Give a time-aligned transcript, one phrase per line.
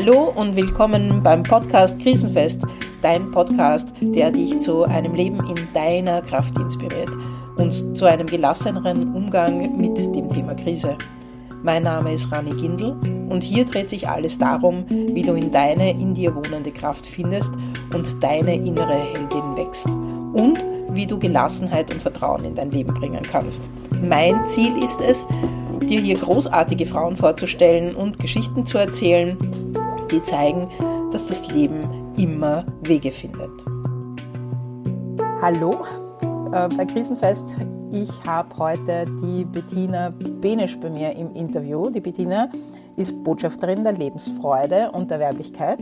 [0.00, 2.62] Hallo und willkommen beim Podcast Krisenfest,
[3.02, 7.10] dein Podcast, der dich zu einem Leben in deiner Kraft inspiriert
[7.56, 10.96] und zu einem gelasseneren Umgang mit dem Thema Krise.
[11.64, 12.92] Mein Name ist Rani Gindel
[13.28, 17.52] und hier dreht sich alles darum, wie du in deine in dir wohnende Kraft findest
[17.92, 19.88] und deine innere Heldin wächst
[20.32, 23.68] und wie du Gelassenheit und Vertrauen in dein Leben bringen kannst.
[24.00, 25.26] Mein Ziel ist es,
[25.88, 29.36] dir hier großartige Frauen vorzustellen und Geschichten zu erzählen,
[30.10, 30.70] die zeigen,
[31.12, 33.50] dass das Leben immer Wege findet.
[35.40, 35.84] Hallo
[36.52, 37.44] äh, bei Krisenfest.
[37.92, 41.90] Ich habe heute die Bettina Benisch bei mir im Interview.
[41.90, 42.50] Die Bettina
[42.96, 45.78] ist Botschafterin der Lebensfreude und der Weiblichkeit.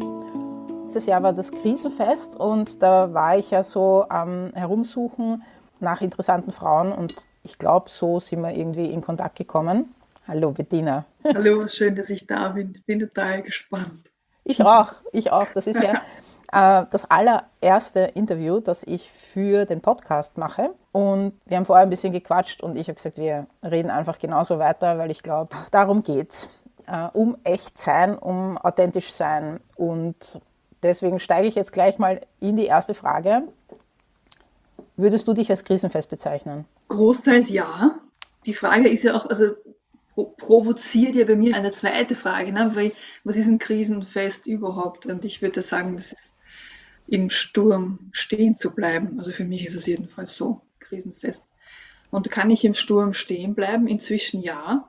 [0.85, 5.43] Letztes Jahr war das Krisenfest und da war ich ja so am Herumsuchen
[5.81, 9.95] nach interessanten Frauen und ich glaube, so sind wir irgendwie in Kontakt gekommen.
[10.27, 11.05] Hallo Bettina.
[11.25, 12.73] Hallo, schön, dass ich da bin.
[12.75, 14.06] Ich bin total gespannt.
[14.49, 15.49] Ich auch, ich auch.
[15.55, 16.03] Das ist ja
[16.83, 20.71] äh, das allererste Interview, das ich für den Podcast mache.
[20.93, 24.61] Und wir haben vorher ein bisschen gequatscht und ich habe gesagt, wir reden einfach genauso
[24.61, 26.49] weiter, weil ich glaube, darum geht's.
[26.87, 29.59] Äh, um echt sein, um authentisch sein.
[29.75, 30.41] Und
[30.85, 33.43] deswegen steige ich jetzt gleich mal in die erste Frage.
[34.97, 36.67] Würdest du dich als krisenfest bezeichnen?
[36.89, 37.99] Großteils ja.
[38.47, 39.57] Die Frage ist ja auch, also
[40.25, 42.71] provoziert ja bei mir eine zweite Frage, ne?
[42.75, 42.93] Weil,
[43.25, 45.07] was ist ein Krisenfest überhaupt?
[45.07, 46.35] Und ich würde sagen, das ist
[47.07, 49.19] im Sturm stehen zu bleiben.
[49.19, 51.45] Also für mich ist es jedenfalls so, Krisenfest.
[52.11, 53.87] Und kann ich im Sturm stehen bleiben?
[53.87, 54.89] Inzwischen ja.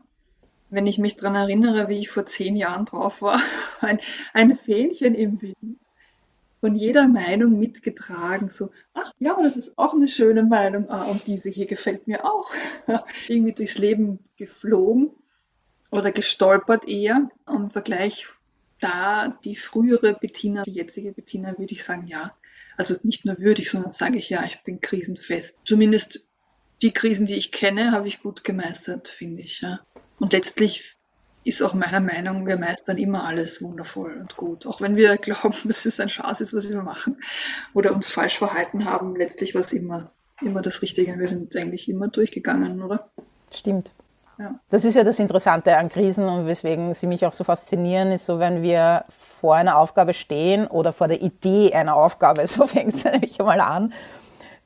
[0.70, 3.42] Wenn ich mich daran erinnere, wie ich vor zehn Jahren drauf war,
[3.82, 4.00] ein,
[4.34, 5.80] ein Fähnchen im Wind,
[6.68, 11.26] von jeder Meinung mitgetragen, so, ach ja, das ist auch eine schöne Meinung, ah, und
[11.26, 12.52] diese hier gefällt mir auch.
[13.30, 15.12] Irgendwie durchs Leben geflogen
[15.92, 17.30] oder gestolpert eher.
[17.48, 18.28] Im Vergleich
[18.82, 22.36] da die frühere Bettina, die jetzige Bettina, würde ich sagen, ja.
[22.76, 25.58] Also nicht nur würde ich, sondern sage ich ja, ich bin krisenfest.
[25.64, 26.26] Zumindest
[26.82, 29.62] die Krisen, die ich kenne, habe ich gut gemeistert, finde ich.
[29.62, 29.80] Ja.
[30.20, 30.97] Und letztlich
[31.48, 34.66] ist auch meiner Meinung, wir meistern immer alles wundervoll und gut.
[34.66, 37.18] Auch wenn wir glauben, dass es ein Schatz ist, was wir machen
[37.74, 41.18] oder uns falsch verhalten haben, letztlich war es immer, immer das Richtige.
[41.18, 43.10] Wir sind eigentlich immer durchgegangen, oder?
[43.52, 43.92] Stimmt.
[44.40, 44.60] Ja.
[44.70, 48.28] Das ist ja das Interessante an Krisen und weswegen sie mich auch so faszinieren, ist
[48.28, 49.06] so, wenn wir
[49.40, 53.62] vor einer Aufgabe stehen oder vor der Idee einer Aufgabe, so fängt es nämlich einmal
[53.62, 53.94] an,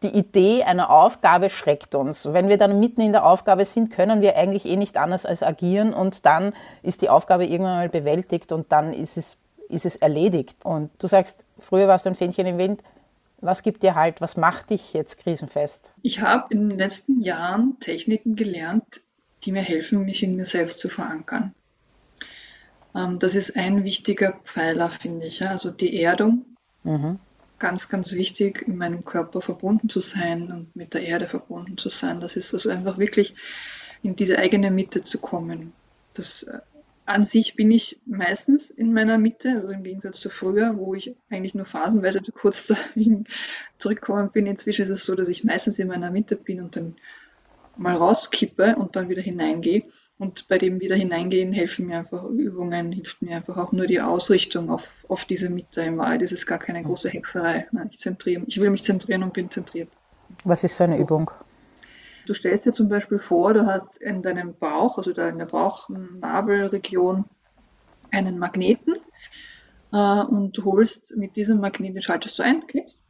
[0.04, 2.26] die Idee einer Aufgabe schreckt uns.
[2.26, 5.44] Wenn wir dann mitten in der Aufgabe sind, können wir eigentlich eh nicht anders als
[5.44, 9.38] agieren und dann ist die Aufgabe irgendwann mal bewältigt und dann ist es,
[9.70, 10.58] ist es erledigt.
[10.64, 12.82] Und du sagst, früher warst du ein Fähnchen im Wind.
[13.42, 15.92] Was gibt dir halt, was macht dich jetzt krisenfest?
[16.02, 19.02] Ich habe in den letzten Jahren Techniken gelernt,
[19.44, 21.54] die mir helfen, mich in mir selbst zu verankern.
[22.96, 25.46] Ähm, das ist ein wichtiger Pfeiler, finde ich.
[25.48, 26.46] Also die Erdung.
[26.84, 27.20] Mhm
[27.62, 31.90] ganz, ganz wichtig, in meinem Körper verbunden zu sein und mit der Erde verbunden zu
[31.90, 32.20] sein.
[32.20, 33.36] Das ist also einfach wirklich
[34.02, 35.72] in diese eigene Mitte zu kommen.
[36.16, 36.60] Das äh,
[37.06, 41.16] an sich bin ich meistens in meiner Mitte, also im Gegensatz zu früher, wo ich
[41.30, 42.74] eigentlich nur phasenweise kurz
[43.78, 44.48] zurückgekommen bin.
[44.48, 46.96] Inzwischen ist es so, dass ich meistens in meiner Mitte bin und dann
[47.78, 49.84] mal rauskippe und dann wieder hineingehe.
[50.22, 54.02] Und bei dem wieder hineingehen helfen mir einfach Übungen, hilft mir einfach auch nur die
[54.02, 55.82] Ausrichtung auf, auf diese Mitte.
[55.82, 57.66] Im Wahrheit ist es gar keine große Hexerei.
[57.72, 59.90] Nein, ich, zentriere, ich will mich zentrieren und bin zentriert.
[60.44, 61.32] Was ist so eine Übung?
[62.28, 65.48] Du stellst dir zum Beispiel vor, du hast in deinem Bauch, also da in der
[65.48, 67.26] Bauchnabelregion,
[68.12, 68.98] einen Magneten
[69.92, 73.04] äh, und du holst mit diesem Magneten, schaltest du ein, knippst,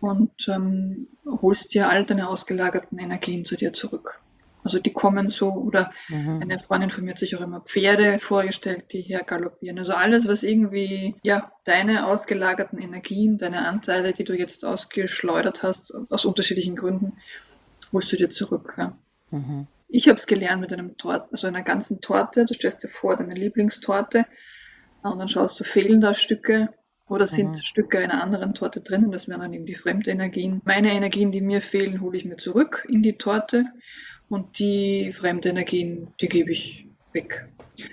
[0.00, 1.06] und ähm,
[1.40, 4.20] holst dir all deine ausgelagerten Energien zu dir zurück.
[4.66, 6.40] Also die kommen so, oder mhm.
[6.42, 9.78] eine Freundin von mir hat sich auch immer Pferde vorgestellt, die hier galoppieren.
[9.78, 15.94] Also alles, was irgendwie, ja, deine ausgelagerten Energien, deine Anteile, die du jetzt ausgeschleudert hast,
[16.10, 17.12] aus unterschiedlichen Gründen,
[17.92, 18.74] holst du dir zurück.
[18.76, 18.98] Ja.
[19.30, 19.68] Mhm.
[19.86, 22.44] Ich habe es gelernt mit einem Torte, also einer ganzen Torte.
[22.44, 24.26] Du stellst dir vor, deine Lieblingstorte
[25.02, 26.70] und dann schaust du, fehlen da Stücke
[27.08, 27.62] oder sind mhm.
[27.62, 29.12] Stücke einer anderen Torte drinnen.
[29.12, 30.60] Das wären dann eben die Fremdenergien.
[30.64, 33.66] Meine Energien, die mir fehlen, hole ich mir zurück in die Torte
[34.28, 37.48] und die Fremdenergien, die gebe ich weg.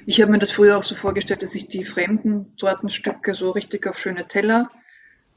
[0.05, 3.87] Ich habe mir das früher auch so vorgestellt, dass ich die fremden Tortenstücke so richtig
[3.87, 4.69] auf schöne Teller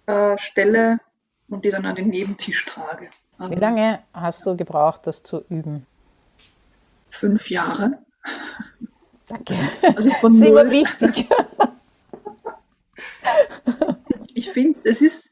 [0.06, 1.00] äh, stelle
[1.48, 3.10] und die dann an den Nebentisch trage.
[3.38, 5.86] Wie lange hast du gebraucht, das zu üben?
[7.10, 7.98] Fünf Jahre.
[9.28, 9.54] Danke.
[9.94, 11.28] Also von das ist immer wichtig.
[14.34, 15.30] ich finde, es ist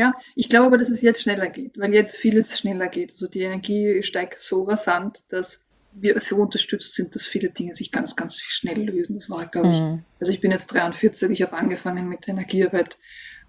[0.00, 3.10] ja, ich glaube aber, dass es jetzt schneller geht, weil jetzt vieles schneller geht.
[3.12, 5.62] Also die Energie steigt so rasant, dass
[5.92, 9.16] wir so unterstützt sind, dass viele Dinge sich ganz, ganz schnell lösen.
[9.16, 10.02] Das war, glaube ich, mhm.
[10.18, 12.98] also ich bin jetzt 43, ich habe angefangen mit Energiearbeit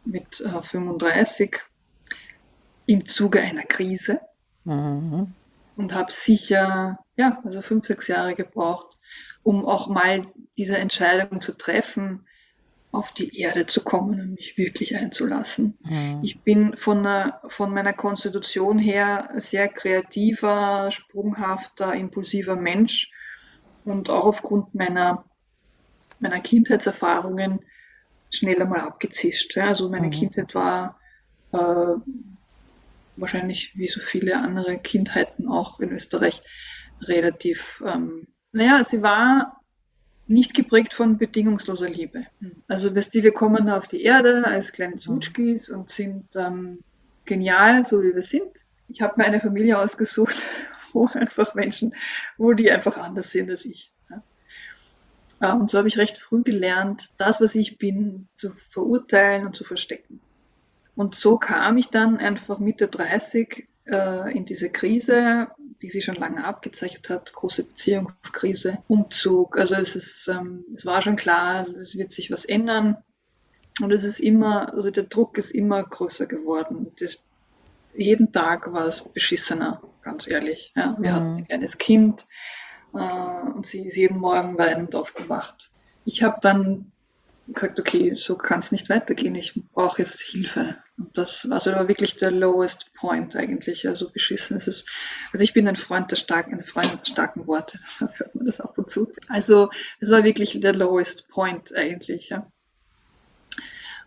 [0.03, 1.57] mit äh, 35
[2.85, 4.19] im Zuge einer Krise
[4.65, 5.33] mhm.
[5.77, 8.97] und habe sicher, ja, also fünf, sechs Jahre gebraucht,
[9.41, 10.23] um auch mal
[10.57, 12.25] diese Entscheidung zu treffen,
[12.91, 15.77] auf die Erde zu kommen und mich wirklich einzulassen.
[15.83, 16.19] Mhm.
[16.23, 17.07] Ich bin von,
[17.47, 23.11] von meiner Konstitution her sehr kreativer, sprunghafter, impulsiver Mensch
[23.85, 25.23] und auch aufgrund meiner,
[26.19, 27.61] meiner Kindheitserfahrungen
[28.29, 29.57] schneller mal abgezischt.
[29.57, 30.11] Also meine mhm.
[30.11, 30.99] Kindheit war
[31.53, 31.95] äh,
[33.15, 36.41] wahrscheinlich wie so viele andere Kindheiten auch in Österreich
[37.01, 39.60] relativ, ähm, naja, sie war
[40.27, 42.25] nicht geprägt von bedingungsloser Liebe.
[42.67, 46.79] Also weißt du, wir kommen da auf die Erde als kleine Zwutschkis und sind ähm,
[47.25, 48.51] genial, so wie wir sind.
[48.87, 50.35] Ich habe mir eine Familie ausgesucht,
[50.93, 51.95] wo einfach Menschen,
[52.37, 53.91] wo die einfach anders sind als ich.
[55.41, 55.53] Ja.
[55.53, 59.63] Und so habe ich recht früh gelernt, das, was ich bin, zu verurteilen und zu
[59.63, 60.21] verstecken.
[60.95, 65.47] Und so kam ich dann einfach Mitte 30 äh, in diese Krise,
[65.81, 69.57] die sich schon lange abgezeichnet hat, große Beziehungskrise, Umzug.
[69.57, 72.97] Also es ist, ähm, es war schon klar, es wird sich was ändern.
[73.81, 76.91] Und es ist immer, also der Druck ist immer größer geworden.
[76.99, 77.23] Das,
[77.95, 80.71] jeden Tag war es beschissener, ganz ehrlich.
[80.75, 81.15] Ja, wir mhm.
[81.15, 82.27] hatten ein kleines Kind
[82.93, 82.97] äh,
[83.55, 85.71] und sie ist jeden Morgen weinend aufgewacht.
[86.05, 86.90] Ich habe dann
[87.47, 90.75] gesagt, okay, so kann es nicht weitergehen, ich brauche jetzt Hilfe.
[90.97, 94.85] Und das war also wirklich der lowest point eigentlich, also beschissen ist es.
[95.33, 98.45] Also ich bin ein Freund der starken, ein Freund der starken Worte, da hört man
[98.45, 99.11] das ab und zu.
[99.27, 102.49] Also es war wirklich der lowest point eigentlich, ja.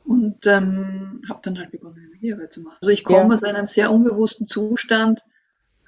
[0.04, 2.76] Und ähm, habe dann halt begonnen, Energiearbeit zu machen.
[2.82, 3.34] Also ich komme ja.
[3.34, 5.22] aus einem sehr unbewussten Zustand,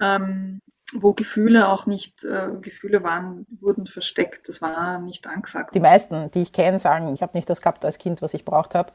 [0.01, 0.59] ähm,
[0.93, 5.75] wo Gefühle auch nicht, äh, Gefühle waren, wurden versteckt, das war nicht angesagt.
[5.75, 8.45] Die meisten, die ich kenne, sagen, ich habe nicht das gehabt als Kind, was ich
[8.45, 8.91] braucht habe.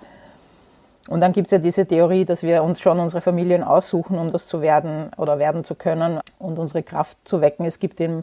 [1.09, 4.31] Und dann gibt es ja diese Theorie, dass wir uns schon unsere Familien aussuchen, um
[4.31, 7.67] das zu werden oder werden zu können und unsere Kraft zu wecken.
[7.67, 8.23] Es gibt im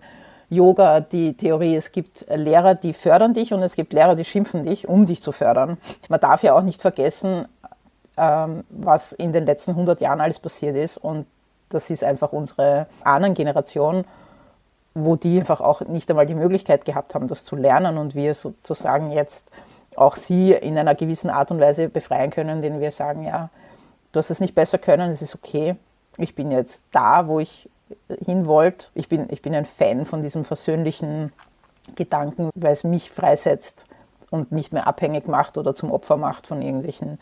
[0.49, 4.63] Yoga die Theorie, es gibt Lehrer, die fördern dich und es gibt Lehrer, die schimpfen
[4.63, 5.77] dich, um dich zu fördern.
[6.07, 7.45] Man darf ja auch nicht vergessen,
[8.17, 11.25] ähm, was in den letzten 100 Jahren alles passiert ist und
[11.69, 14.05] das ist einfach unsere Ahnengeneration,
[14.95, 18.33] wo die einfach auch nicht einmal die Möglichkeit gehabt haben, das zu lernen und wir
[18.35, 19.45] sozusagen jetzt
[19.95, 23.49] auch sie in einer gewissen Art und Weise befreien können, denen wir sagen, ja,
[24.11, 25.75] du hast es nicht besser können, es ist okay.
[26.17, 27.69] Ich bin jetzt da, wo ich
[28.25, 28.87] hin wollte.
[28.93, 31.31] Ich bin, ich bin ein Fan von diesem versöhnlichen
[31.95, 33.85] Gedanken, weil es mich freisetzt
[34.29, 37.19] und nicht mehr abhängig macht oder zum Opfer macht von irgendwelchen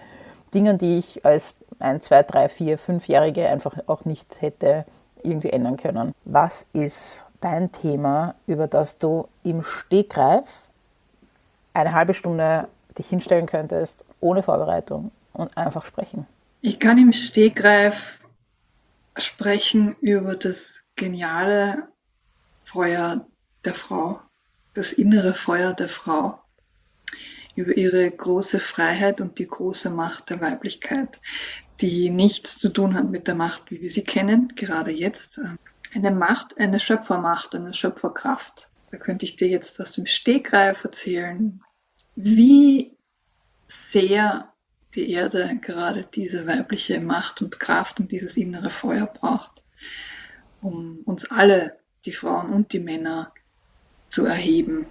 [0.54, 4.86] Dingen, die ich als ein, zwei, drei, vier, fünfjährige einfach auch nicht hätte
[5.24, 6.14] irgendwie ändern können.
[6.26, 10.70] Was ist dein Thema, über das du im Stegreif
[11.74, 16.26] eine halbe Stunde dich hinstellen könntest, ohne Vorbereitung und einfach sprechen?
[16.62, 18.22] Ich kann im Stegreif
[19.16, 21.88] sprechen über das geniale
[22.64, 23.26] Feuer
[23.66, 24.20] der Frau,
[24.74, 26.40] das innere Feuer der Frau
[27.56, 31.20] über ihre große Freiheit und die große Macht der Weiblichkeit,
[31.82, 35.40] die nichts zu tun hat mit der Macht, wie wir sie kennen, gerade jetzt.
[35.94, 38.70] Eine Macht, eine Schöpfermacht, eine Schöpferkraft.
[38.92, 41.62] Da könnte ich dir jetzt aus dem Stegreif erzählen,
[42.16, 42.98] wie
[43.68, 44.54] sehr
[44.96, 49.62] die Erde gerade diese weibliche Macht und Kraft und dieses innere Feuer braucht,
[50.62, 53.34] um uns alle, die Frauen und die Männer,
[54.10, 54.88] zu erheben,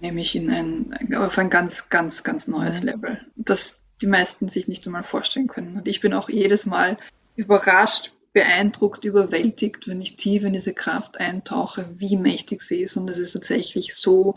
[0.00, 2.86] nämlich in ein, auf ein ganz, ganz, ganz neues mhm.
[2.86, 5.76] Level, das die meisten sich nicht einmal vorstellen können.
[5.76, 6.98] Und ich bin auch jedes Mal
[7.34, 12.96] überrascht, beeindruckt, überwältigt, wenn ich tief in diese Kraft eintauche, wie mächtig sie ist.
[12.96, 14.36] Und es ist tatsächlich so,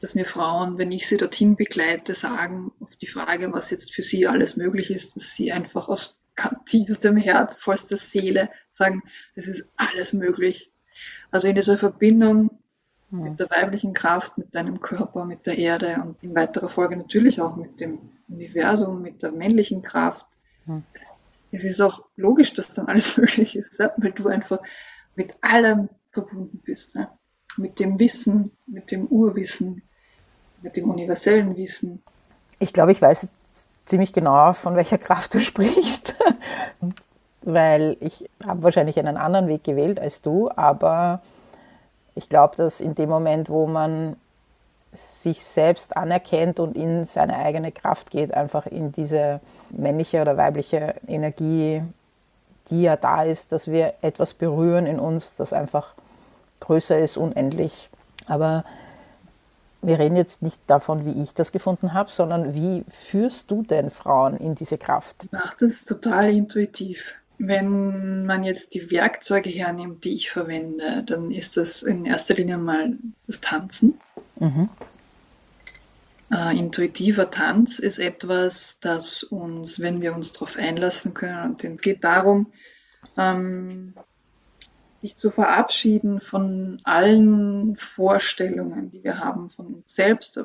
[0.00, 4.02] dass mir Frauen, wenn ich sie dorthin begleite, sagen auf die Frage, was jetzt für
[4.02, 6.20] sie alles möglich ist, dass sie einfach aus
[6.66, 9.02] tiefstem Herz, vollster Seele sagen,
[9.36, 10.72] es ist alles möglich.
[11.30, 12.58] Also in dieser Verbindung
[13.22, 17.40] mit der weiblichen Kraft, mit deinem Körper, mit der Erde und in weiterer Folge natürlich
[17.40, 20.26] auch mit dem Universum, mit der männlichen Kraft.
[20.66, 20.82] Mhm.
[21.52, 24.60] Es ist auch logisch, dass dann alles möglich ist, weil du einfach
[25.14, 26.98] mit allem verbunden bist.
[27.56, 29.82] Mit dem Wissen, mit dem Urwissen,
[30.62, 32.02] mit dem universellen Wissen.
[32.58, 33.28] Ich glaube, ich weiß
[33.84, 36.14] ziemlich genau, von welcher Kraft du sprichst,
[37.42, 41.22] weil ich habe wahrscheinlich einen anderen Weg gewählt als du, aber
[42.14, 44.16] ich glaube, dass in dem Moment, wo man
[44.92, 49.40] sich selbst anerkennt und in seine eigene Kraft geht, einfach in diese
[49.70, 51.82] männliche oder weibliche Energie,
[52.70, 55.94] die ja da ist, dass wir etwas berühren in uns, das einfach
[56.60, 57.90] größer ist, unendlich.
[58.26, 58.64] Aber
[59.82, 63.90] wir reden jetzt nicht davon, wie ich das gefunden habe, sondern wie führst du denn
[63.90, 65.24] Frauen in diese Kraft?
[65.24, 67.16] Ich mache das total intuitiv.
[67.46, 72.58] Wenn man jetzt die Werkzeuge hernimmt, die ich verwende, dann ist das in erster Linie
[72.58, 72.96] mal
[73.26, 73.98] das Tanzen.
[74.38, 74.68] Mhm.
[76.30, 81.80] Äh, intuitiver Tanz ist etwas, das uns, wenn wir uns darauf einlassen können, und es
[81.80, 82.52] geht darum,
[83.16, 83.94] ähm,
[85.02, 90.40] sich zu verabschieden von allen Vorstellungen, die wir haben von uns selbst.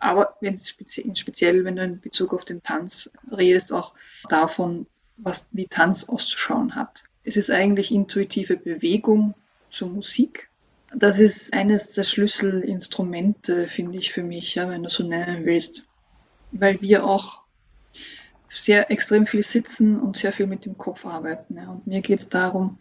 [0.00, 3.94] Aber wenn speziell, speziell, wenn du in Bezug auf den Tanz redest, auch
[4.28, 4.86] davon,
[5.22, 7.04] was, wie Tanz auszuschauen hat.
[7.24, 9.34] Es ist eigentlich intuitive Bewegung
[9.70, 10.48] zur Musik.
[10.94, 15.86] Das ist eines der Schlüsselinstrumente, finde ich, für mich, ja, wenn du so nennen willst.
[16.50, 17.44] Weil wir auch
[18.48, 21.56] sehr extrem viel sitzen und sehr viel mit dem Kopf arbeiten.
[21.56, 21.70] Ja.
[21.70, 22.78] Und mir geht es darum,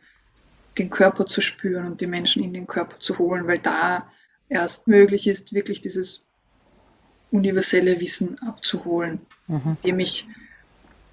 [0.77, 4.09] den Körper zu spüren und die Menschen in den Körper zu holen, weil da
[4.47, 6.25] erst möglich ist, wirklich dieses
[7.31, 9.77] universelle Wissen abzuholen, mhm.
[9.83, 10.27] indem ich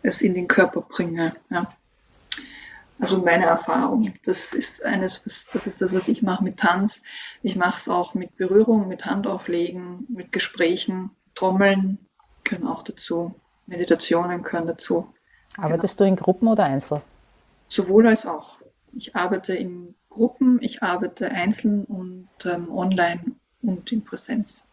[0.07, 1.35] es in den Körper bringe.
[1.51, 1.73] Ja.
[2.99, 5.23] Also meine Erfahrung, das ist eines,
[5.53, 7.03] das ist das, was ich mache mit Tanz.
[7.43, 11.99] Ich mache es auch mit Berührung, mit Handauflegen, mit Gesprächen, Trommeln
[12.45, 13.33] können auch dazu,
[13.67, 15.13] Meditationen können dazu.
[15.59, 16.09] Arbeitest genau.
[16.09, 17.03] du in Gruppen oder einzeln?
[17.69, 18.59] Sowohl als auch.
[18.93, 23.21] Ich arbeite in Gruppen, ich arbeite einzeln und ähm, online
[23.63, 24.67] und in Präsenz.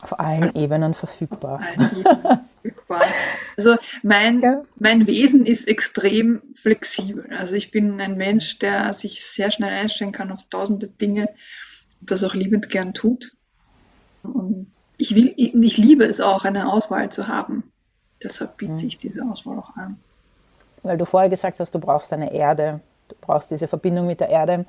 [0.00, 1.54] Auf allen Ebenen verfügbar.
[1.54, 2.40] Auf allen Ebenen
[2.70, 3.02] verfügbar.
[3.56, 4.62] Also mein, ja.
[4.76, 7.28] mein Wesen ist extrem flexibel.
[7.36, 11.28] Also ich bin ein Mensch, der sich sehr schnell einstellen kann auf tausende Dinge
[12.00, 13.32] und das auch liebend gern tut.
[14.22, 17.70] Und ich will, ich liebe es auch, eine Auswahl zu haben.
[18.22, 18.88] Deshalb biete mhm.
[18.88, 19.98] ich diese Auswahl auch an
[20.82, 24.28] weil du vorher gesagt hast, du brauchst eine Erde, du brauchst diese Verbindung mit der
[24.28, 24.64] Erde.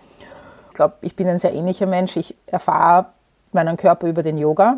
[0.70, 2.18] Ich glaube, ich bin ein sehr ähnlicher Mensch.
[2.18, 3.08] Ich erfahre
[3.52, 4.78] meinen Körper über den Yoga,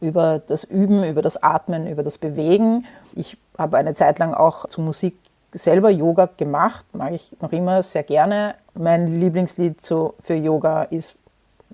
[0.00, 2.86] über das Üben, über das Atmen, über das Bewegen.
[3.14, 5.18] Ich habe eine Zeit lang auch zu Musik
[5.52, 8.54] selber Yoga gemacht, mag ich noch immer sehr gerne.
[8.74, 11.16] Mein Lieblingslied so für Yoga ist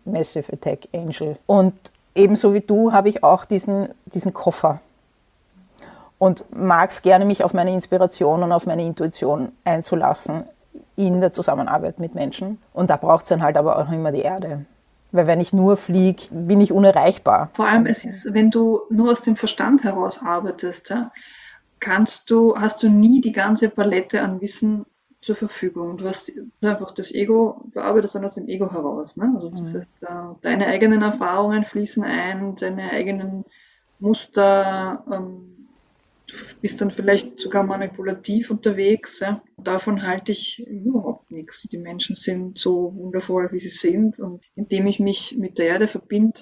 [0.05, 1.37] Massive Attack Angel.
[1.47, 1.75] Und
[2.15, 4.81] ebenso wie du habe ich auch diesen, diesen Koffer
[6.19, 10.45] und mag es gerne, mich auf meine Inspiration und auf meine Intuition einzulassen
[10.97, 12.61] in der Zusammenarbeit mit Menschen.
[12.73, 14.65] Und da braucht es dann halt aber auch immer die Erde.
[15.15, 17.51] Weil wenn ich nur fliege, bin ich unerreichbar.
[17.55, 21.13] Vor allem, es ist, wenn du nur aus dem Verstand heraus arbeitest, ja,
[21.79, 24.87] kannst du, hast du nie die ganze Palette an Wissen
[25.21, 25.99] zur Verfügung.
[25.99, 26.33] Du hast
[26.65, 29.17] einfach das Ego, du arbeitest dann aus dem Ego heraus.
[29.17, 29.33] Ne?
[29.37, 29.75] Also das mhm.
[29.79, 33.45] heißt, äh, deine eigenen Erfahrungen fließen ein, deine eigenen
[34.01, 35.69] Muster, ähm,
[36.27, 39.21] du bist dann vielleicht sogar manipulativ unterwegs.
[39.21, 39.43] Ja.
[39.59, 41.63] Davon halte ich überhaupt nichts.
[41.63, 44.19] Die Menschen sind so wundervoll, wie sie sind.
[44.19, 46.41] Und indem ich mich mit der Erde verbinde,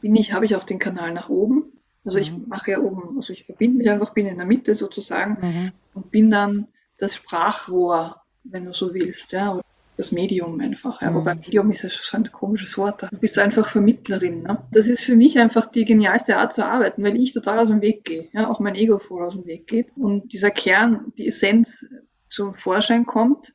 [0.00, 1.72] bin ich, habe ich auch den Kanal nach oben.
[2.04, 2.22] Also mhm.
[2.22, 5.72] ich mache ja oben, also ich verbinde mich einfach, bin in der Mitte sozusagen mhm.
[5.94, 6.68] und bin dann
[6.98, 9.32] das Sprachrohr, wenn du so willst.
[9.32, 9.60] Ja
[9.96, 11.02] das Medium einfach.
[11.02, 11.10] Ja.
[11.10, 11.14] Mhm.
[11.16, 13.02] Wobei Medium ist ja schon ein komisches Wort.
[13.02, 14.42] Du bist einfach Vermittlerin.
[14.42, 14.58] Ne?
[14.72, 17.80] Das ist für mich einfach die genialste Art zu arbeiten, weil ich total aus dem
[17.80, 18.28] Weg gehe.
[18.32, 18.50] Ja?
[18.50, 19.88] Auch mein Ego voll aus dem Weg geht.
[19.96, 21.86] Und dieser Kern, die Essenz
[22.28, 23.52] zum Vorschein kommt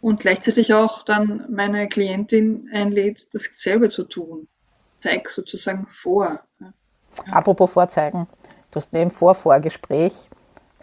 [0.00, 4.48] und gleichzeitig auch dann meine Klientin einlädt, das selber zu tun.
[5.00, 6.40] Zeig sozusagen vor.
[7.30, 8.26] Apropos Vorzeigen.
[8.70, 10.12] Du hast neben Vorvorgespräch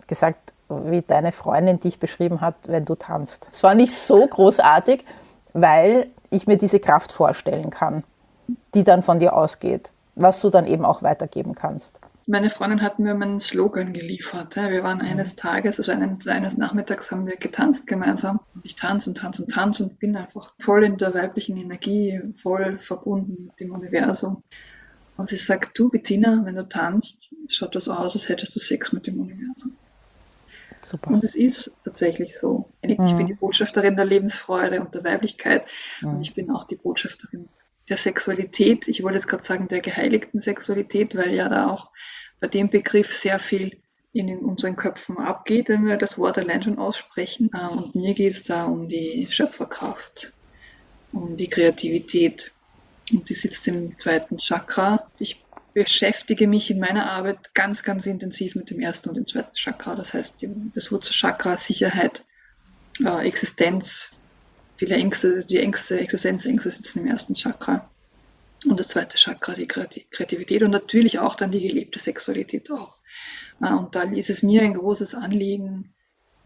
[0.08, 3.48] gesagt, wie deine Freundin dich beschrieben hat, wenn du tanzt.
[3.52, 5.06] Es war nicht so großartig,
[5.54, 8.04] weil ich mir diese Kraft vorstellen kann,
[8.74, 12.00] die dann von dir ausgeht, was du dann eben auch weitergeben kannst.
[12.30, 14.58] Meine Freundin hat mir meinen Slogan geliefert.
[14.58, 18.42] Wir waren eines Tages, also eines Nachmittags haben wir getanzt gemeinsam.
[18.64, 22.80] Ich tanze und tanze und tanze und bin einfach voll in der weiblichen Energie, voll
[22.80, 24.44] verbunden mit dem Universum.
[25.16, 28.92] Und sie sagt, du Bettina, wenn du tanzt, schaut das aus, als hättest du Sex
[28.92, 29.78] mit dem Universum.
[30.84, 31.12] Super.
[31.12, 32.70] Und es ist tatsächlich so.
[32.82, 33.18] Ich mhm.
[33.18, 35.66] bin die Botschafterin der Lebensfreude und der Weiblichkeit
[36.02, 36.10] mhm.
[36.10, 37.48] und ich bin auch die Botschafterin
[37.90, 38.88] der Sexualität.
[38.88, 41.92] Ich wollte jetzt gerade sagen der geheiligten Sexualität, weil ja da auch
[42.40, 43.78] bei dem Begriff sehr viel
[44.14, 47.50] in unseren Köpfen abgeht, wenn wir das Wort allein schon aussprechen.
[47.54, 50.34] Äh, und mir geht es da um die Schöpferkraft,
[51.12, 52.52] um die Kreativität.
[53.12, 55.08] Und die sitzt im zweiten Chakra.
[55.20, 59.56] Ich beschäftige mich in meiner Arbeit ganz, ganz intensiv mit dem ersten und dem zweiten
[59.56, 59.96] Chakra.
[59.96, 62.26] Das heißt, das Wurzelchakra, Sicherheit,
[63.00, 64.12] äh, Existenz,
[64.78, 67.90] viele Ängste, die Ängste, Existenzängste sitzen im ersten Chakra.
[68.66, 72.98] Und das zweite Chakra, die Kreativität und natürlich auch dann die gelebte Sexualität auch.
[73.62, 75.94] Äh, und da ist es mir ein großes Anliegen,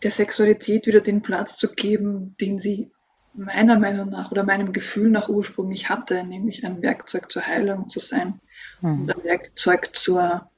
[0.04, 2.92] der Sexualität wieder den Platz zu geben, den sie
[3.34, 8.00] meiner Meinung nach oder meinem Gefühl nach ursprünglich hatte, nämlich ein Werkzeug zur Heilung zu
[8.00, 8.42] sein
[8.82, 9.04] mhm.
[9.04, 10.50] und ein Werkzeug zur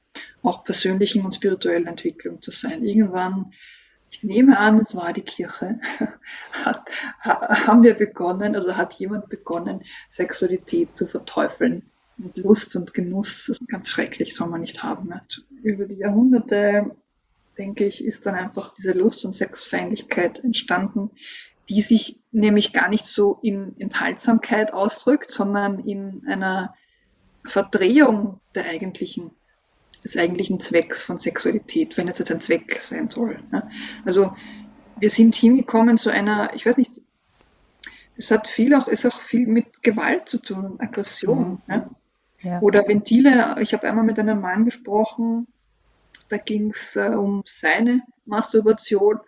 [0.42, 2.84] auch persönlichen und spirituellen Entwicklung zu sein.
[2.84, 3.52] Irgendwann,
[4.14, 5.80] ich nehme an, es war die Kirche,
[6.52, 6.88] hat,
[7.20, 11.90] haben wir begonnen, also hat jemand begonnen, Sexualität zu verteufeln.
[12.16, 15.12] Und Lust und Genuss, ist ganz schrecklich, soll man nicht haben.
[15.64, 16.94] Über die Jahrhunderte,
[17.58, 21.10] denke ich, ist dann einfach diese Lust- und Sexfeindlichkeit entstanden,
[21.68, 26.76] die sich nämlich gar nicht so in Enthaltsamkeit ausdrückt, sondern in einer
[27.44, 29.32] Verdrehung der eigentlichen,
[30.04, 33.38] des eigentlichen Zwecks von Sexualität, wenn jetzt ein Zweck sein soll.
[33.50, 33.68] Ne?
[34.04, 34.36] Also
[34.98, 37.00] wir sind hingekommen zu einer, ich weiß nicht,
[38.16, 41.62] es hat viel auch, ist auch viel mit Gewalt zu tun, Aggression.
[41.66, 41.74] Mhm.
[41.74, 41.90] Ne?
[42.42, 42.60] Ja.
[42.60, 45.48] Oder Ventile, ich habe einmal mit einem Mann gesprochen,
[46.28, 49.20] da ging es äh, um seine Masturbation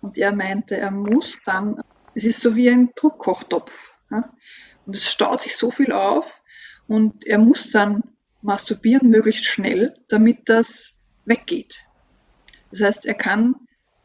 [0.00, 1.82] und er meinte, er muss dann,
[2.14, 3.94] es ist so wie ein Druckkochtopf.
[4.10, 4.30] Ja?
[4.86, 6.42] Und es staut sich so viel auf
[6.86, 8.02] und er muss dann
[8.44, 11.82] masturbieren möglichst schnell, damit das weggeht.
[12.70, 13.56] Das heißt, er kann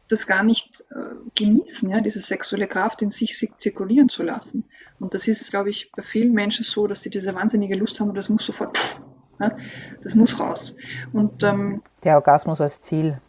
[0.08, 4.64] das gar nicht äh, genießen, ja, diese sexuelle Kraft in sich zirkulieren zu lassen.
[4.98, 8.08] Und das ist, glaube ich, bei vielen Menschen so, dass sie diese wahnsinnige Lust haben
[8.08, 9.00] und das muss sofort,
[9.38, 9.56] ja,
[10.02, 10.74] das muss raus.
[11.12, 13.20] Und ähm, der Orgasmus als Ziel.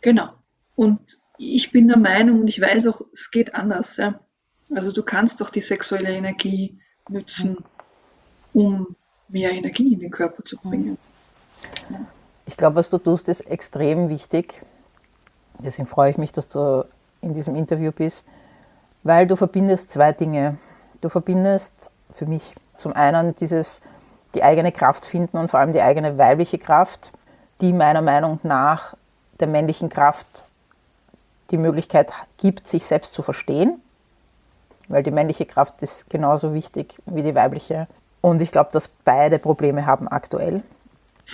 [0.00, 0.30] Genau.
[0.74, 1.00] Und
[1.38, 3.96] ich bin der Meinung und ich weiß auch, es geht anders.
[3.96, 4.20] Ja.
[4.74, 6.78] Also du kannst doch die sexuelle Energie
[7.08, 7.58] nützen,
[8.54, 8.96] um
[9.32, 10.98] mehr Energie in den Körper zu bringen.
[11.90, 12.00] Ja.
[12.46, 14.62] Ich glaube, was du tust, ist extrem wichtig.
[15.58, 16.84] Deswegen freue ich mich, dass du
[17.20, 18.26] in diesem Interview bist,
[19.02, 20.58] weil du verbindest zwei Dinge.
[21.00, 23.80] Du verbindest für mich zum einen dieses
[24.34, 27.12] die eigene Kraft finden und vor allem die eigene weibliche Kraft,
[27.60, 28.96] die meiner Meinung nach
[29.40, 30.46] der männlichen Kraft
[31.50, 33.80] die Möglichkeit gibt, sich selbst zu verstehen,
[34.88, 37.88] weil die männliche Kraft ist genauso wichtig wie die weibliche.
[38.22, 40.62] Und ich glaube, dass beide Probleme haben aktuell,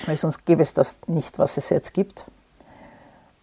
[0.07, 2.24] weil sonst gäbe es das nicht, was es jetzt gibt.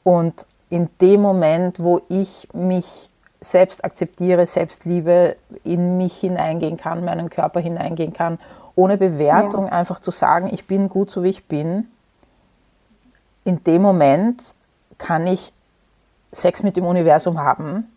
[0.04, 7.06] Und in dem Moment, wo ich mich selbst akzeptiere, selbst liebe, in mich hineingehen kann,
[7.06, 8.40] meinen Körper hineingehen kann,
[8.76, 9.72] ohne Bewertung ja.
[9.72, 11.88] einfach zu sagen, ich bin gut so wie ich bin,
[13.44, 14.44] in dem Moment
[14.98, 15.54] kann ich
[16.32, 17.95] Sex mit dem Universum haben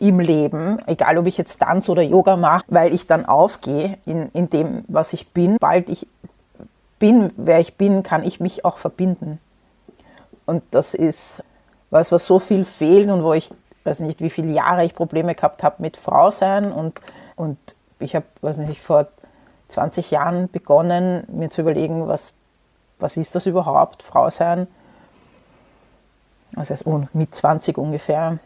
[0.00, 4.28] im Leben, egal ob ich jetzt Tanz oder Yoga mache, weil ich dann aufgehe in,
[4.32, 5.56] in dem, was ich bin.
[5.58, 6.06] Bald ich
[6.98, 9.40] bin, wer ich bin, kann ich mich auch verbinden.
[10.46, 11.44] Und das ist
[11.90, 13.50] was, was so viel fehlt und wo ich
[13.84, 17.00] weiß nicht, wie viele Jahre ich Probleme gehabt habe mit Frau sein und,
[17.36, 17.58] und
[17.98, 19.06] ich habe, weiß nicht, vor
[19.68, 22.32] 20 Jahren begonnen, mir zu überlegen, was,
[22.98, 24.66] was ist das überhaupt, Frau sein
[26.52, 28.38] das heißt mit 20 ungefähr.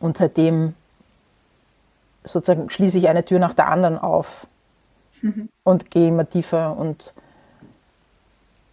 [0.00, 0.74] Und seitdem
[2.24, 4.46] sozusagen schließe ich eine Tür nach der anderen auf
[5.22, 5.48] mhm.
[5.64, 7.14] und gehe immer tiefer und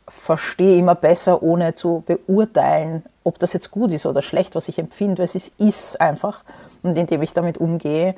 [0.08, 4.78] verstehe immer besser, ohne zu beurteilen, ob das jetzt gut ist oder schlecht, was ich
[4.78, 6.44] empfinde, weil es ist einfach.
[6.84, 8.16] Und indem ich damit umgehe,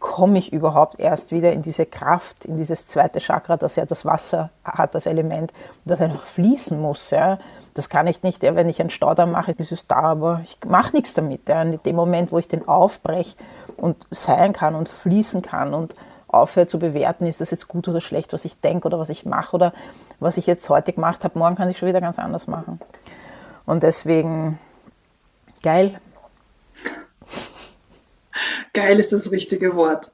[0.00, 4.04] komme ich überhaupt erst wieder in diese Kraft, in dieses zweite Chakra, das ja das
[4.04, 5.52] Wasser hat, das Element,
[5.84, 7.10] das einfach fließen muss.
[7.10, 7.38] Ja.
[7.74, 10.96] Das kann ich nicht, wenn ich einen Staudamm mache, ist es da, aber ich mache
[10.96, 11.48] nichts damit.
[11.48, 11.62] Ja.
[11.62, 13.36] In dem Moment, wo ich den aufbreche
[13.76, 15.94] und sein kann und fließen kann und
[16.28, 19.26] aufhöre zu bewerten, ist das jetzt gut oder schlecht, was ich denke oder was ich
[19.26, 19.72] mache oder
[20.18, 22.80] was ich jetzt heute gemacht habe, morgen kann ich schon wieder ganz anders machen.
[23.66, 24.58] Und deswegen
[25.62, 26.00] geil.
[28.72, 30.12] Geil ist das richtige Wort.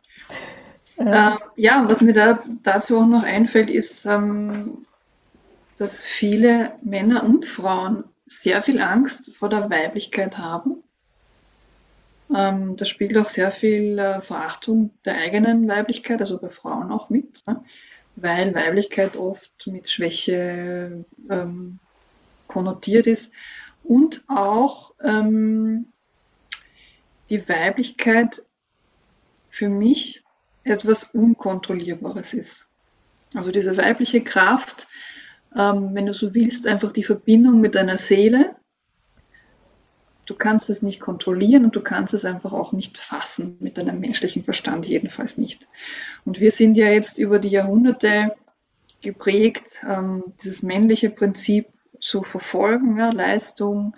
[0.98, 4.86] Ja, äh, ja was mir da dazu auch noch einfällt, ist, ähm,
[5.76, 10.82] dass viele Männer und Frauen sehr viel Angst vor der Weiblichkeit haben.
[12.34, 17.08] Ähm, das spielt auch sehr viel äh, Verachtung der eigenen Weiblichkeit, also bei Frauen auch
[17.08, 17.62] mit, ne?
[18.16, 21.78] weil Weiblichkeit oft mit Schwäche ähm,
[22.48, 23.30] konnotiert ist
[23.84, 25.92] und auch ähm,
[27.30, 28.42] die Weiblichkeit
[29.48, 30.22] für mich
[30.64, 32.66] etwas Unkontrollierbares ist.
[33.34, 34.86] Also diese weibliche Kraft,
[35.54, 38.56] ähm, wenn du so willst, einfach die Verbindung mit deiner Seele.
[40.26, 44.00] Du kannst es nicht kontrollieren und du kannst es einfach auch nicht fassen, mit deinem
[44.00, 45.68] menschlichen Verstand jedenfalls nicht.
[46.24, 48.34] Und wir sind ja jetzt über die Jahrhunderte
[49.02, 51.68] geprägt, ähm, dieses männliche Prinzip
[52.00, 53.96] zu verfolgen, ja, Leistung,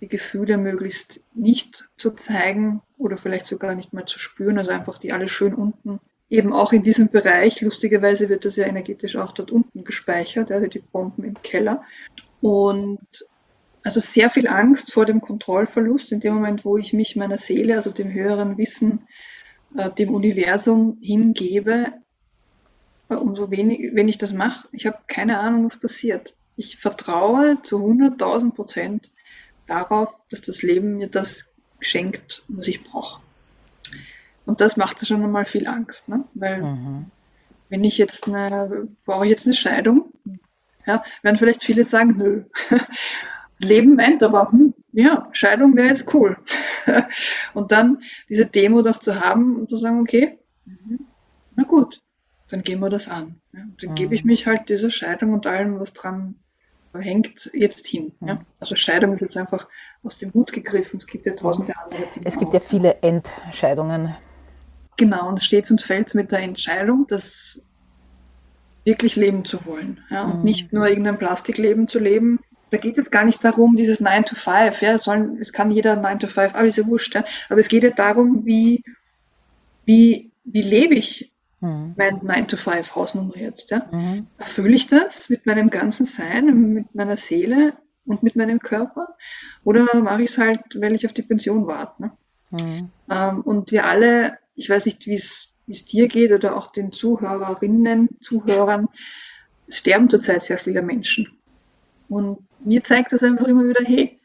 [0.00, 4.98] die Gefühle möglichst nicht zu zeigen oder vielleicht sogar nicht mal zu spüren, also einfach
[4.98, 9.32] die alle schön unten eben auch in diesem Bereich, lustigerweise wird das ja energetisch auch
[9.32, 11.84] dort unten gespeichert, also die Bomben im Keller.
[12.40, 12.98] Und
[13.82, 17.76] also sehr viel Angst vor dem Kontrollverlust in dem Moment, wo ich mich meiner Seele,
[17.76, 19.06] also dem höheren Wissen
[19.76, 21.92] äh, dem Universum hingebe,
[23.08, 26.34] äh, umso wenig, wenn ich das mache, ich habe keine Ahnung, was passiert.
[26.56, 29.10] Ich vertraue zu 100.000 Prozent
[29.68, 31.44] darauf, dass das Leben mir das
[31.80, 33.20] schenkt, was ich brauche.
[34.46, 36.24] Und das macht schon einmal viel Angst, ne?
[36.34, 37.06] weil mhm.
[37.68, 40.12] wenn ich jetzt eine, brauche ich jetzt eine Scheidung,
[40.86, 42.44] ja, werden vielleicht viele sagen, nö.
[43.58, 46.38] Leben meint aber, hm, ja, Scheidung wäre jetzt cool.
[47.54, 50.38] und dann diese Demo doch zu haben und zu sagen, okay,
[51.56, 52.00] na gut,
[52.48, 53.40] dann gehen wir das an.
[53.52, 53.60] Ja.
[53.80, 53.94] Dann mhm.
[53.96, 54.30] gebe ich mhm.
[54.30, 56.36] mich halt dieser Scheidung und allem, was dran
[56.94, 58.12] hängt, jetzt hin.
[58.20, 58.34] Ja.
[58.34, 58.40] Mhm.
[58.60, 59.68] Also Scheidung ist jetzt einfach
[60.02, 61.00] aus dem Hut gegriffen.
[61.00, 62.26] Es gibt ja tausende andere Dinge.
[62.26, 62.54] Es gibt auch.
[62.54, 64.14] ja viele Entscheidungen.
[64.96, 67.62] Genau, und steht und fällt mit der Entscheidung, das
[68.84, 70.00] wirklich leben zu wollen.
[70.10, 70.44] Ja, und mhm.
[70.44, 74.34] nicht nur irgendein Plastikleben zu leben, da geht es gar nicht darum, dieses 9 to
[74.34, 77.24] 5, ja, sollen, es kann jeder 9 to 5, aber ist ja wurscht, ja.
[77.48, 78.82] aber es geht ja darum, wie,
[79.84, 81.94] wie, wie lebe ich mhm.
[81.96, 83.86] mein 9 to 5 Hausnummer jetzt, ja.
[83.90, 84.26] Mhm.
[84.38, 89.16] Erfülle ich das mit meinem ganzen Sein, mit meiner Seele und mit meinem Körper?
[89.64, 92.12] Oder mache ich es halt, weil ich auf die Pension warte, ne?
[92.50, 92.90] Mhm.
[93.10, 98.08] Ähm, und wir alle, ich weiß nicht, wie es dir geht oder auch den Zuhörerinnen,
[98.22, 98.88] Zuhörern,
[99.68, 101.38] sterben zurzeit sehr viele Menschen.
[102.08, 104.18] Und mir zeigt das einfach immer wieder, hey,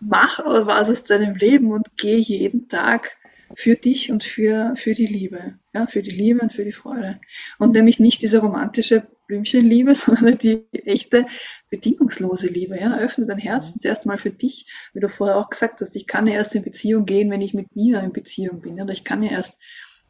[0.00, 3.16] mach was aus deinem Leben und geh jeden Tag
[3.54, 5.54] für dich und für, für die Liebe.
[5.72, 7.20] Ja, für die Liebe und für die Freude.
[7.58, 11.26] Und nämlich nicht diese romantische Blümchenliebe, sondern die echte
[11.70, 12.78] bedingungslose Liebe.
[12.78, 15.96] Ja, öffne dein Herz zuerst mal für dich, wie du vorher auch gesagt hast.
[15.96, 18.80] Ich kann ja erst in Beziehung gehen, wenn ich mit mir in Beziehung bin.
[18.80, 19.54] Oder ich kann ja erst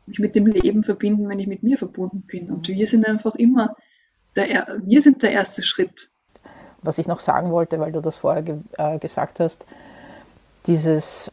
[0.07, 2.51] mich mit dem Leben verbinden, wenn ich mit mir verbunden bin.
[2.51, 3.77] Und wir sind einfach immer,
[4.37, 6.11] der, wir sind der erste Schritt
[6.87, 9.67] was ich noch sagen wollte, weil du das vorher ge äh, gesagt hast,
[10.67, 11.31] dieses,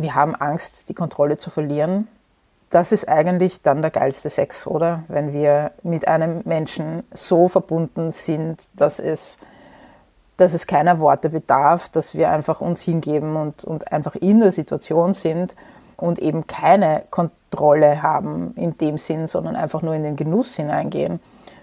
[0.00, 2.08] wir haben Angst, die Kontrolle zu verlieren,
[2.70, 5.02] das ist eigentlich dann der geilste Sex, oder?
[5.08, 9.38] Wenn wir mit einem Menschen so verbunden sind, dass es,
[10.36, 14.52] dass es keiner Worte bedarf, dass wir einfach uns hingeben und, und einfach in der
[14.52, 15.56] Situation sind
[15.96, 21.18] und eben keine Kontrolle haben in dem Sinn, sondern einfach nur in den Genuss hineingehen.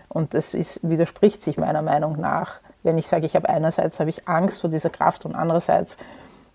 [0.10, 4.10] Und das ist, widerspricht sich meiner Meinung nach wenn ich sage, ich habe einerseits habe
[4.10, 5.98] ich Angst vor dieser Kraft und andererseits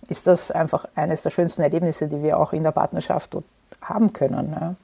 [0.09, 3.37] ist das einfach eines der schönsten Erlebnisse, die wir auch in der Partnerschaft
[3.81, 4.53] haben können.
[4.53, 4.77] Ja,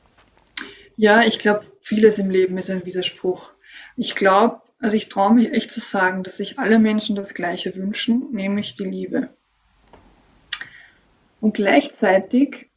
[0.97, 3.53] ja ich glaube, vieles im Leben ist ein Widerspruch.
[3.97, 7.75] Ich glaube, also ich traue mich echt zu sagen, dass sich alle Menschen das Gleiche
[7.75, 9.31] wünschen, nämlich die Liebe.
[11.41, 12.71] Und gleichzeitig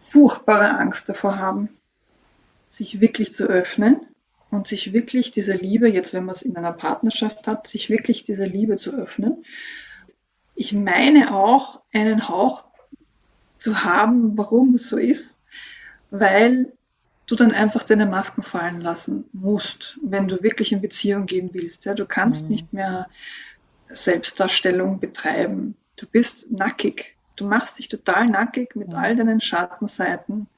[0.00, 1.68] furchtbare Angst davor haben,
[2.68, 4.00] sich wirklich zu öffnen
[4.50, 8.24] und sich wirklich dieser Liebe, jetzt wenn man es in einer Partnerschaft hat, sich wirklich
[8.24, 9.44] dieser Liebe zu öffnen.
[10.60, 12.64] Ich meine auch einen Hauch
[13.60, 15.38] zu haben, warum es so ist,
[16.10, 16.72] weil
[17.28, 21.84] du dann einfach deine Masken fallen lassen musst, wenn du wirklich in Beziehung gehen willst.
[21.84, 22.50] Ja, du kannst mhm.
[22.50, 23.08] nicht mehr
[23.88, 25.76] Selbstdarstellung betreiben.
[25.94, 27.16] Du bist nackig.
[27.36, 30.48] Du machst dich total nackig mit all deinen Schattenseiten,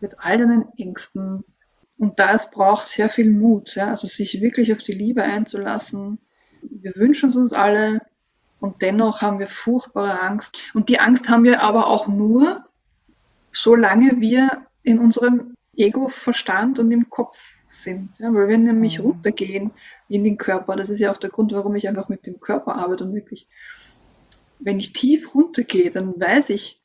[0.00, 1.44] mit all deinen Ängsten,
[1.98, 3.88] und das braucht sehr viel Mut, ja?
[3.90, 6.18] also sich wirklich auf die Liebe einzulassen.
[6.62, 8.00] Wir wünschen es uns alle
[8.60, 10.58] und dennoch haben wir furchtbare Angst.
[10.72, 12.64] Und die Angst haben wir aber auch nur,
[13.52, 17.36] solange wir in unserem Ego-Verstand und im Kopf
[17.84, 18.10] sind.
[18.18, 18.32] Ja?
[18.32, 19.06] Weil wir nämlich mhm.
[19.06, 19.70] runtergehen
[20.08, 20.76] in den Körper.
[20.76, 23.48] Das ist ja auch der Grund, warum ich einfach mit dem Körper arbeite und wirklich,
[24.58, 26.80] wenn ich tief runtergehe, dann weiß ich,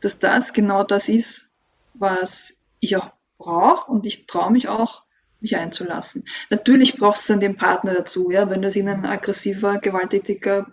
[0.00, 1.50] dass das genau das ist,
[1.94, 5.02] was ich auch brauche und ich traue mich auch,
[5.40, 6.24] mich einzulassen.
[6.50, 8.50] Natürlich brauchst du dann den Partner dazu, ja.
[8.50, 10.66] Wenn das in ein aggressiver, gewalttätiger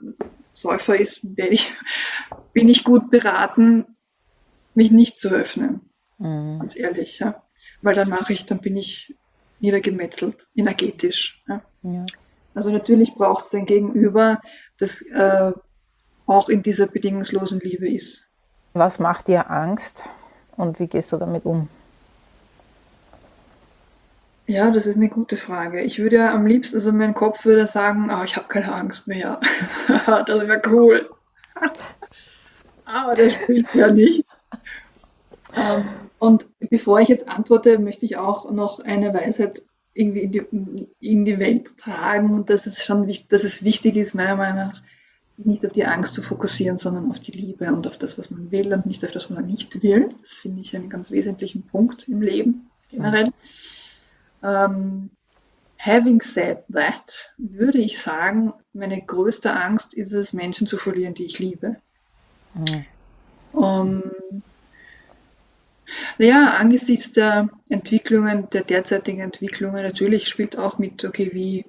[0.53, 1.73] Säufer ist, ich,
[2.53, 3.85] bin ich gut beraten,
[4.73, 5.81] mich nicht zu öffnen.
[6.17, 6.59] Mhm.
[6.59, 7.35] Ganz ehrlich, ja.
[7.81, 9.15] Weil dann mache ich, dann bin ich
[9.59, 11.43] niedergemetzelt, energetisch.
[11.47, 11.61] Ja.
[11.83, 12.05] ja.
[12.53, 14.41] Also natürlich braucht es ein Gegenüber,
[14.77, 15.51] das äh,
[16.25, 18.25] auch in dieser bedingungslosen Liebe ist.
[18.73, 20.05] Was macht dir Angst
[20.57, 21.69] und wie gehst du damit um?
[24.47, 25.81] Ja, das ist eine gute Frage.
[25.81, 29.07] Ich würde ja am liebsten, also mein Kopf würde sagen, ah, ich habe keine Angst
[29.07, 29.39] mehr.
[29.87, 31.09] das wäre cool.
[32.85, 34.25] Aber das spielt ja nicht.
[35.55, 35.85] Ähm,
[36.19, 41.25] und bevor ich jetzt antworte, möchte ich auch noch eine Weisheit irgendwie in die, in
[41.25, 44.83] die Welt tragen, dass es schon dass es wichtig ist, meiner Meinung nach,
[45.37, 48.51] nicht auf die Angst zu fokussieren, sondern auf die Liebe und auf das, was man
[48.51, 50.13] will und nicht auf das, was man nicht will.
[50.21, 53.31] Das finde ich einen ganz wesentlichen Punkt im Leben generell.
[54.45, 55.09] Ähm,
[55.79, 61.25] having said that, würde ich sagen, meine größte Angst ist es, Menschen zu verlieren, die
[61.25, 61.77] ich liebe.
[62.53, 62.85] Mhm.
[63.51, 64.03] Um,
[66.17, 71.65] Naja, angesichts der Entwicklungen, der derzeitigen Entwicklungen, natürlich spielt auch mit, okay, wie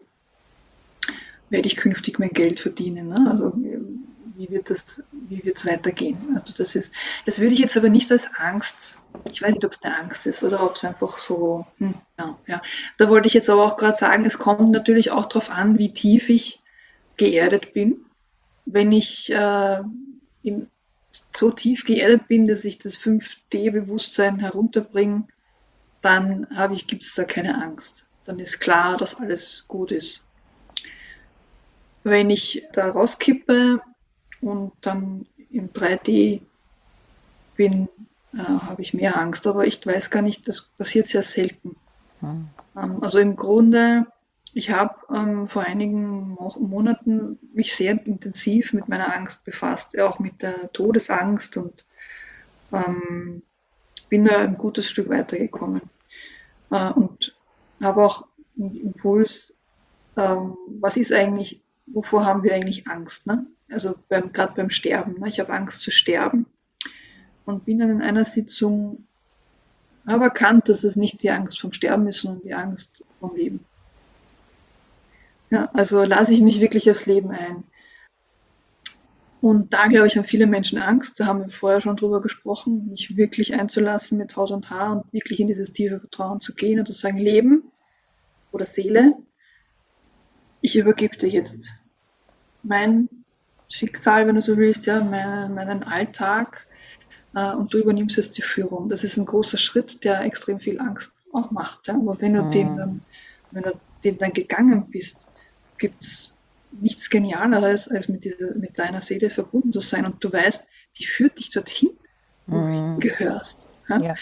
[1.51, 3.09] werde ich künftig mein Geld verdienen?
[3.09, 3.29] Ne?
[3.31, 3.53] Also
[4.37, 6.37] wie wird das, wie wird es weitergehen?
[6.37, 6.93] Also das ist,
[7.25, 8.99] das würde ich jetzt aber nicht als Angst,
[9.33, 12.39] ich weiß nicht, ob es eine Angst ist oder ob es einfach so, hm, ja,
[12.47, 12.63] ja.
[12.99, 15.93] Da wollte ich jetzt aber auch gerade sagen, es kommt natürlich auch darauf an, wie
[15.93, 16.61] tief ich
[17.17, 18.05] geerdet bin.
[18.65, 19.81] Wenn ich äh,
[20.43, 20.69] in,
[21.35, 25.25] so tief geerdet bin, dass ich das 5D-Bewusstsein herunterbringe,
[26.03, 28.07] dann habe ich, gibt es da keine Angst.
[28.25, 30.23] Dann ist klar, dass alles gut ist.
[32.05, 33.81] Wenn ich da rauskippe
[34.47, 36.41] und dann im 3D
[37.57, 37.89] bin,
[38.35, 39.47] äh, habe ich mehr Angst.
[39.47, 41.77] Aber ich weiß gar nicht, das passiert sehr selten.
[42.21, 42.49] Hm.
[42.77, 44.07] Ähm, also im Grunde
[44.57, 50.41] ich habe ähm, vor einigen Monaten mich sehr intensiv mit meiner Angst befasst, auch mit
[50.41, 51.85] der Todesangst und
[52.73, 53.43] ähm,
[54.09, 55.83] bin da ein gutes Stück weitergekommen.
[56.71, 57.37] Äh, und
[57.83, 58.29] habe auch
[58.59, 59.55] einen Impuls,
[60.17, 63.27] ähm, was ist eigentlich, wovor haben wir eigentlich Angst?
[63.27, 63.45] Ne?
[63.71, 65.21] Also beim, gerade beim Sterben.
[65.21, 65.29] Ne?
[65.29, 66.47] Ich habe Angst zu sterben
[67.45, 69.07] und bin dann in einer Sitzung,
[70.07, 73.65] habe erkannt, dass es nicht die Angst vom Sterben ist, sondern die Angst vom Leben.
[75.51, 77.65] Ja, also lasse ich mich wirklich aufs Leben ein.
[79.41, 82.89] Und da, glaube ich, haben viele Menschen Angst, da haben wir vorher schon drüber gesprochen,
[82.91, 86.81] mich wirklich einzulassen mit Haus und Haar und wirklich in dieses tiefe Vertrauen zu gehen
[86.81, 87.71] und zu sagen, Leben
[88.51, 89.15] oder Seele,
[90.63, 91.75] ich übergebe dir jetzt
[92.63, 93.09] mein
[93.69, 96.67] Schicksal, wenn du so willst, ja, meinen, meinen Alltag
[97.35, 98.89] äh, und du übernimmst jetzt die Führung.
[98.89, 101.89] Das ist ein großer Schritt, der extrem viel Angst auch macht.
[101.89, 101.95] Ja.
[101.95, 102.51] Aber wenn du mhm.
[102.51, 103.01] den dann,
[103.51, 103.73] wenn du
[104.05, 105.29] den dann gegangen bist,
[105.79, 106.35] gibt es
[106.71, 110.65] nichts Genialeres, als mit, dieser, mit deiner Seele verbunden zu sein und du weißt,
[110.99, 111.91] die führt dich dorthin,
[112.47, 113.01] wo mhm.
[113.01, 113.69] du gehörst.
[113.89, 114.01] Ja?
[114.01, 114.15] Ja.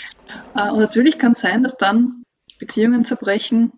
[0.54, 2.24] Äh, und natürlich kann es sein, dass dann
[2.59, 3.72] Beziehungen zerbrechen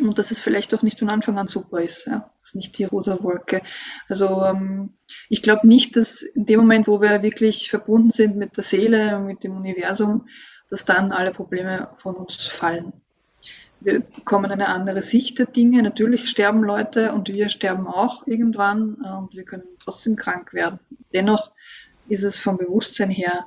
[0.00, 2.06] und dass es vielleicht auch nicht von Anfang an super ist.
[2.06, 2.30] Ja?
[2.40, 3.62] Das ist nicht die rosa Wolke.
[4.08, 4.94] Also ähm,
[5.28, 9.16] ich glaube nicht, dass in dem Moment, wo wir wirklich verbunden sind mit der Seele
[9.16, 10.28] und mit dem Universum,
[10.70, 12.92] dass dann alle Probleme von uns fallen
[13.84, 15.82] wir bekommen eine andere Sicht der Dinge.
[15.82, 20.80] Natürlich sterben Leute und wir sterben auch irgendwann äh, und wir können trotzdem krank werden.
[21.12, 21.52] Dennoch
[22.08, 23.46] ist es vom Bewusstsein her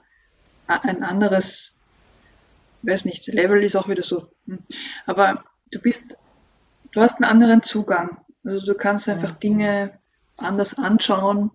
[0.67, 1.75] ein anderes,
[2.83, 4.29] weiß nicht, Level ist auch wieder so.
[4.45, 4.59] Hm.
[5.05, 6.17] Aber du bist,
[6.91, 8.17] du hast einen anderen Zugang.
[8.43, 9.91] Also du kannst einfach Dinge
[10.37, 11.51] anders anschauen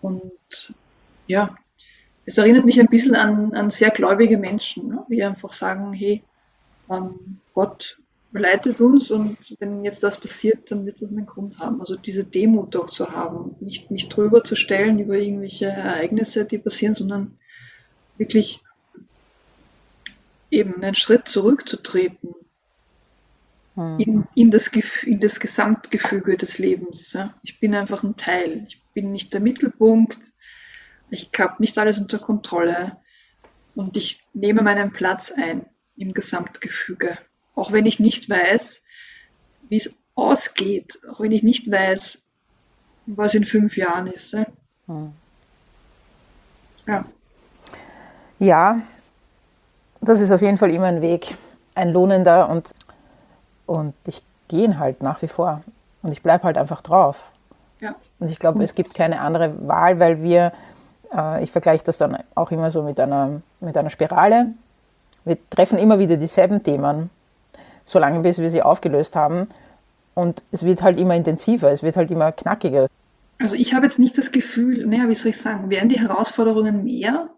[0.00, 0.72] und
[1.26, 1.54] ja,
[2.24, 5.04] es erinnert mich ein bisschen an, an sehr gläubige Menschen, ne?
[5.10, 6.22] die einfach sagen, hey,
[6.90, 7.98] ähm, Gott
[8.32, 11.80] leitet uns und wenn jetzt das passiert, dann wird das einen Grund haben.
[11.80, 16.58] Also diese Demut auch zu haben, nicht mich drüber zu stellen über irgendwelche Ereignisse, die
[16.58, 17.38] passieren, sondern
[18.18, 18.62] wirklich
[20.50, 22.34] eben einen Schritt zurückzutreten.
[23.98, 24.68] In, in, das,
[25.04, 27.12] in das Gesamtgefüge des Lebens.
[27.12, 27.34] Ja.
[27.42, 28.66] Ich bin einfach ein Teil.
[28.68, 30.18] Ich bin nicht der Mittelpunkt.
[31.10, 32.96] Ich habe nicht alles unter Kontrolle
[33.74, 35.64] und ich nehme meinen Platz ein
[35.96, 37.18] im Gesamtgefüge.
[37.54, 38.84] Auch wenn ich nicht weiß,
[39.68, 42.22] wie es ausgeht, auch wenn ich nicht weiß,
[43.06, 44.36] was in fünf Jahren ist.
[44.86, 45.12] Hm.
[46.86, 47.04] Ja.
[48.40, 48.80] Ja,
[50.00, 51.34] das ist auf jeden Fall immer ein Weg,
[51.74, 52.74] ein lohnender und,
[53.68, 55.62] und ich gehe halt nach wie vor
[56.02, 57.30] und ich bleibe halt einfach drauf.
[57.80, 57.94] Ja.
[58.18, 60.52] Und ich glaube, es gibt keine andere Wahl, weil wir,
[61.14, 64.46] äh, ich vergleiche das dann auch immer so mit einer, mit einer Spirale.
[65.24, 67.10] Wir treffen immer wieder dieselben Themen,
[67.84, 69.48] solange bis wir sie aufgelöst haben.
[70.14, 72.88] Und es wird halt immer intensiver, es wird halt immer knackiger.
[73.38, 76.84] Also ich habe jetzt nicht das Gefühl, naja, wie soll ich sagen, werden die Herausforderungen
[76.84, 77.28] mehr?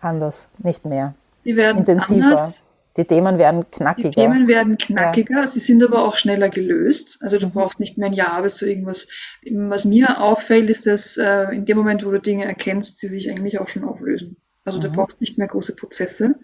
[0.00, 1.14] Anders, nicht mehr.
[1.44, 2.26] Die werden intensiver.
[2.26, 2.64] Anders.
[2.98, 4.10] Die Themen werden knackiger.
[4.10, 5.46] Die Themen werden knackiger, ja.
[5.46, 7.18] sie sind aber auch schneller gelöst.
[7.20, 9.06] Also du brauchst nicht mehr ein Jahr bis zu irgendwas.
[9.48, 13.30] Was mir auffällt, ist, dass äh, in dem Moment, wo du Dinge erkennst, sie sich
[13.30, 14.36] eigentlich auch schon auflösen.
[14.64, 14.82] Also mhm.
[14.82, 16.40] du brauchst nicht mehr große Prozesse.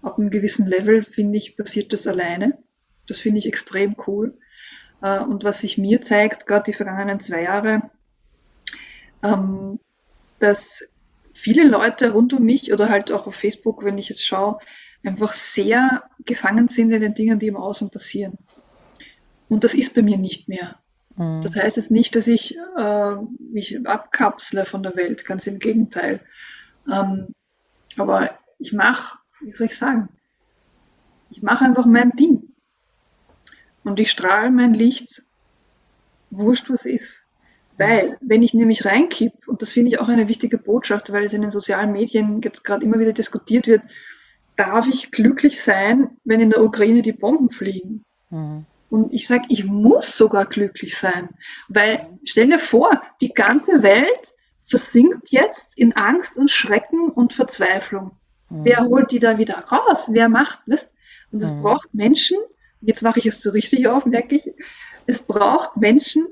[0.00, 2.56] Ab einem gewissen Level, finde ich, passiert das alleine.
[3.06, 4.38] Das finde ich extrem cool.
[5.02, 7.82] Äh, und was sich mir zeigt, gerade die vergangenen zwei Jahre,
[9.22, 9.78] ähm,
[10.38, 10.88] dass
[11.34, 14.58] viele Leute rund um mich oder halt auch auf Facebook, wenn ich jetzt schaue,
[15.04, 18.38] einfach sehr gefangen sind in den Dingen, die im Außen passieren.
[19.48, 20.76] Und das ist bei mir nicht mehr.
[21.16, 21.42] Mhm.
[21.42, 26.20] Das heißt jetzt nicht, dass ich äh, mich abkapsle von der Welt, ganz im Gegenteil.
[26.90, 27.34] Ähm,
[27.98, 30.08] aber ich mache, wie soll ich sagen,
[31.30, 32.54] ich mache einfach mein Ding.
[33.84, 35.24] Und ich strahle mein Licht,
[36.30, 37.24] wurscht was ist.
[37.78, 41.32] Weil, wenn ich nämlich reinkipp, und das finde ich auch eine wichtige Botschaft, weil es
[41.32, 43.82] in den sozialen Medien jetzt gerade immer wieder diskutiert wird,
[44.56, 48.04] darf ich glücklich sein, wenn in der Ukraine die Bomben fliegen?
[48.30, 48.66] Mhm.
[48.90, 51.30] Und ich sage, ich muss sogar glücklich sein,
[51.68, 54.34] weil stell dir vor, die ganze Welt
[54.66, 58.12] versinkt jetzt in Angst und Schrecken und Verzweiflung.
[58.50, 58.64] Mhm.
[58.64, 60.08] Wer holt die da wieder raus?
[60.10, 60.90] Wer macht das?
[61.30, 61.62] Und es mhm.
[61.62, 62.38] braucht Menschen,
[62.80, 64.52] jetzt mache ich es so richtig auf, merke ich,
[65.06, 66.26] es braucht Menschen,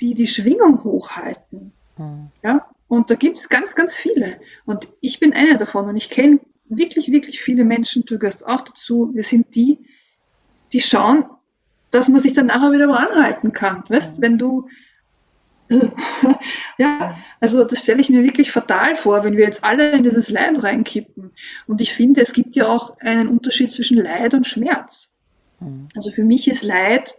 [0.00, 1.72] die die Schwingung hochhalten.
[1.96, 2.30] Mhm.
[2.42, 2.68] Ja?
[2.88, 4.38] Und da gibt es ganz, ganz viele.
[4.64, 8.62] Und ich bin einer davon und ich kenne wirklich, wirklich viele Menschen, du gehörst auch
[8.62, 9.78] dazu, wir sind die,
[10.72, 11.24] die schauen,
[11.90, 13.84] dass man sich dann nachher wieder anhalten kann.
[13.88, 14.68] Weißt, wenn du
[16.78, 20.30] ja, also das stelle ich mir wirklich fatal vor, wenn wir jetzt alle in dieses
[20.30, 21.32] Leid reinkippen.
[21.66, 25.12] Und ich finde, es gibt ja auch einen Unterschied zwischen Leid und Schmerz.
[25.60, 25.88] Mhm.
[25.94, 27.16] Also für mich ist Leid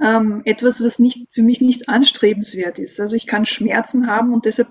[0.00, 3.00] ähm, etwas, was nicht, für mich nicht anstrebenswert ist.
[3.00, 4.68] Also ich kann Schmerzen haben und deshalb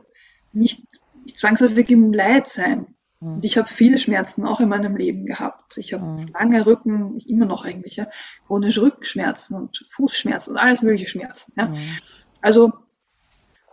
[0.52, 0.84] nicht,
[1.24, 2.88] nicht zwangsläufig im Leid sein.
[3.26, 3.36] Mhm.
[3.36, 5.78] Und ich habe viele Schmerzen auch in meinem Leben gehabt.
[5.78, 6.28] Ich habe mhm.
[6.34, 8.08] lange Rücken, immer noch eigentlich, ja,
[8.46, 11.54] chronische Rückenschmerzen und Fußschmerzen und alles mögliche Schmerzen.
[11.58, 11.68] Ja.
[11.68, 11.98] Mhm.
[12.42, 12.74] Also,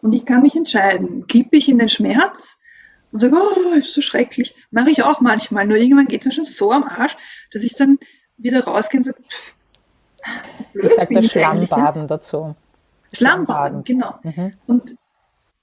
[0.01, 2.61] und ich kann mich entscheiden, kippe ich in den Schmerz
[3.13, 4.57] und sage, oh, ist so schrecklich.
[4.71, 5.67] Mache ich auch manchmal.
[5.67, 7.17] Nur irgendwann geht es mir schon so am Arsch,
[7.53, 7.99] dass ich dann
[8.39, 9.55] wieder rausgehe und sage, pff,
[10.73, 12.57] blöd, ich sage das Schlammbaden dazu.
[13.13, 14.15] Schlammbaden, genau.
[14.23, 14.55] Mhm.
[14.67, 14.97] Und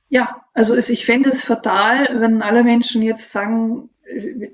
[0.10, 3.89] ja, also ich fände es fatal, wenn alle Menschen jetzt sagen,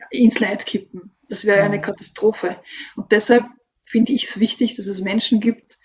[0.10, 1.12] ins Leid kippen.
[1.30, 2.58] Das wäre eine Katastrophe.
[2.96, 3.46] Und deshalb
[3.86, 5.80] finde ich es wichtig, dass es Menschen gibt,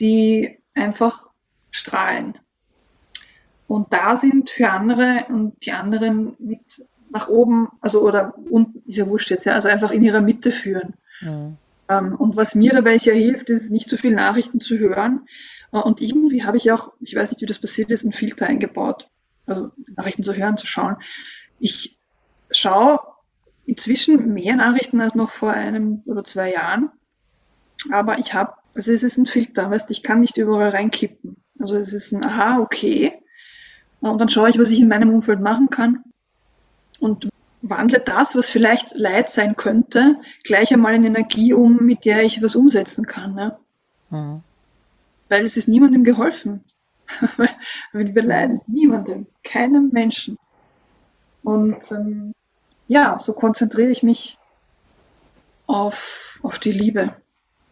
[0.00, 1.28] die einfach
[1.70, 2.38] strahlen
[3.68, 8.96] und da sind für andere und die anderen mit nach oben, also oder unten, ist
[8.96, 10.94] ja wurscht jetzt, ja, also einfach in ihrer Mitte führen.
[11.20, 11.56] Mhm.
[11.88, 15.57] Ähm, und was mir dabei sehr hilft, ist nicht zu viel Nachrichten zu hören, äh,
[15.70, 19.08] und irgendwie habe ich auch, ich weiß nicht, wie das passiert ist, einen Filter eingebaut.
[19.46, 20.96] Also Nachrichten zu hören, zu schauen.
[21.58, 21.98] Ich
[22.50, 23.00] schaue
[23.66, 26.90] inzwischen mehr Nachrichten als noch vor einem oder zwei Jahren.
[27.90, 31.36] Aber ich habe, also es ist ein Filter, weißt ich kann nicht überall reinkippen.
[31.58, 33.12] Also es ist ein Aha, okay.
[34.00, 36.02] Und dann schaue ich, was ich in meinem Umfeld machen kann.
[37.00, 37.28] Und
[37.62, 42.42] wandle das, was vielleicht Leid sein könnte, gleich einmal in Energie um, mit der ich
[42.42, 43.34] was umsetzen kann.
[43.34, 43.58] Ne?
[44.10, 44.42] Mhm
[45.28, 46.64] weil es ist niemandem geholfen.
[47.92, 50.38] Wir leiden, niemandem, keinem Menschen.
[51.42, 52.34] Und ähm,
[52.86, 54.38] ja, so konzentriere ich mich
[55.66, 57.14] auf, auf die Liebe.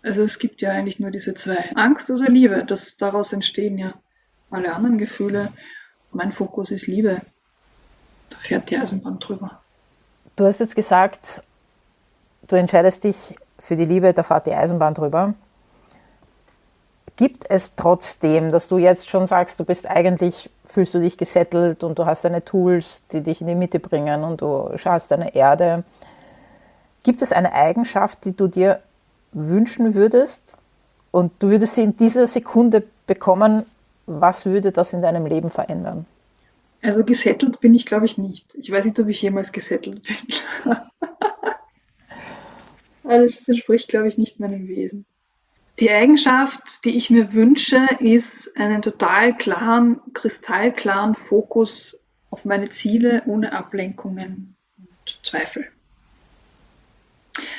[0.02, 1.72] Also es gibt ja eigentlich nur diese zwei.
[1.74, 3.94] Angst oder Liebe, das, daraus entstehen ja
[4.50, 5.52] alle anderen Gefühle.
[6.12, 7.22] Mein Fokus ist Liebe.
[8.30, 9.60] Da fährt die Eisenbahn drüber.
[10.36, 11.42] Du hast jetzt gesagt,
[12.46, 15.34] du entscheidest dich für die Liebe, da fährt die Eisenbahn drüber.
[17.16, 21.82] Gibt es trotzdem, dass du jetzt schon sagst, du bist eigentlich, fühlst du dich gesettelt
[21.82, 25.34] und du hast deine Tools, die dich in die Mitte bringen und du schaust deine
[25.34, 25.84] Erde.
[27.02, 28.80] Gibt es eine Eigenschaft, die du dir
[29.32, 30.58] wünschen würdest
[31.10, 33.64] und du würdest sie in dieser Sekunde bekommen,
[34.06, 36.04] was würde das in deinem Leben verändern?
[36.82, 38.54] Also gesettelt bin ich, glaube ich, nicht.
[38.54, 40.74] Ich weiß nicht, ob ich jemals gesettelt bin.
[43.02, 45.06] das entspricht, glaube ich, nicht meinem Wesen.
[45.78, 51.98] Die Eigenschaft, die ich mir wünsche, ist einen total klaren, kristallklaren Fokus
[52.30, 55.66] auf meine Ziele ohne Ablenkungen und Zweifel.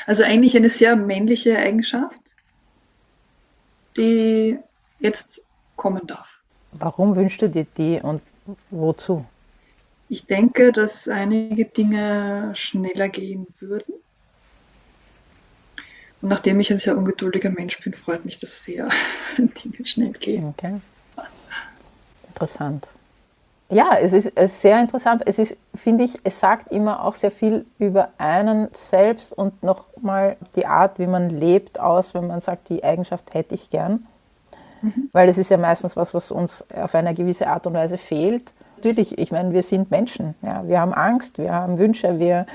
[0.07, 2.19] Also eigentlich eine sehr männliche Eigenschaft,
[3.95, 4.57] die
[4.99, 5.43] jetzt
[5.75, 6.41] kommen darf.
[6.71, 8.21] Warum wünschst du dir die und
[8.71, 9.25] wozu?
[10.09, 13.93] Ich denke, dass einige Dinge schneller gehen würden
[16.21, 18.89] und nachdem ich ein sehr ungeduldiger Mensch bin, freut mich das sehr,
[19.37, 20.53] wenn Dinge schnell gehen.
[20.57, 20.75] Okay.
[22.27, 22.87] Interessant.
[23.69, 25.23] Ja, es ist, sehr interessant.
[25.25, 30.37] Es ist, finde ich, es sagt immer auch sehr viel über einen selbst und nochmal
[30.55, 34.07] die Art, wie man lebt, aus, wenn man sagt, die Eigenschaft hätte ich gern.
[34.81, 35.09] Mhm.
[35.11, 38.53] Weil es ist ja meistens was, was uns auf eine gewisse Art und Weise fehlt.
[38.77, 40.35] Natürlich, ich meine, wir sind Menschen.
[40.41, 40.65] Ja.
[40.65, 42.45] Wir haben Angst, wir haben Wünsche, wir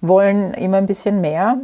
[0.00, 1.58] wollen immer ein bisschen mehr.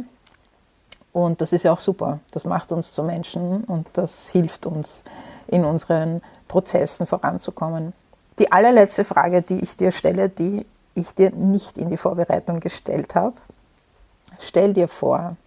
[1.17, 2.19] Und das ist ja auch super.
[2.29, 5.03] Das macht uns zu Menschen und das hilft uns
[5.47, 7.93] in unseren Prozessen voranzukommen.
[8.37, 10.63] Die allerletzte Frage, die ich dir stelle, die
[10.93, 13.33] ich dir nicht in die Vorbereitung gestellt habe.
[14.39, 15.37] Stell dir vor,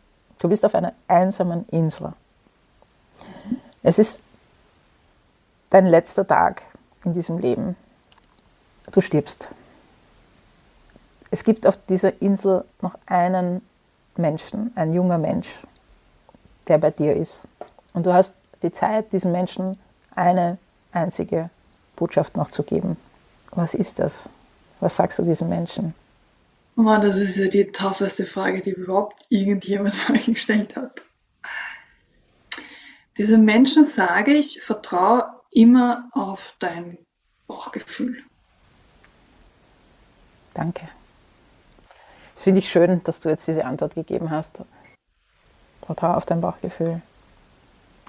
[0.41, 2.15] du bist auf einer einsamen Insel.
[3.85, 4.19] Es ist
[5.71, 6.63] dein letzter Tag
[7.05, 7.77] in diesem Leben.
[8.91, 9.51] Du stirbst.
[11.31, 13.63] Es gibt auf dieser Insel noch einen
[14.21, 15.61] Menschen, ein junger Mensch,
[16.69, 17.47] der bei dir ist.
[17.93, 19.79] Und du hast die Zeit, diesen Menschen
[20.15, 20.59] eine
[20.93, 21.51] einzige
[21.97, 22.97] Botschaft noch zu geben,
[23.53, 24.29] was ist das?
[24.81, 25.95] Was sagst du diesen Menschen?
[26.75, 31.03] Mann, das ist ja die tougheste Frage, die überhaupt irgendjemand mal gestellt hat.
[33.19, 36.97] Diesen Menschen sage ich, vertraue immer auf dein
[37.47, 38.23] Bauchgefühl.
[40.55, 40.89] Danke.
[42.41, 44.65] Das finde ich schön, dass du jetzt diese Antwort gegeben hast.
[45.85, 47.03] Vertraue auf dein Bauchgefühl.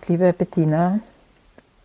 [0.07, 1.01] Liebe Bettina,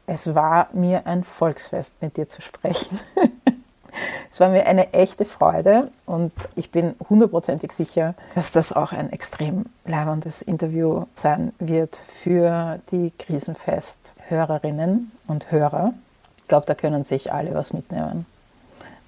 [0.06, 3.00] es war mir ein Volksfest, mit dir zu sprechen.
[4.30, 9.10] es war mir eine echte Freude und ich bin hundertprozentig sicher, dass das auch ein
[9.10, 15.94] extrem leibendes Interview sein wird für die Krisenfest-Hörerinnen und Hörer.
[16.36, 18.24] Ich glaube, da können sich alle was mitnehmen.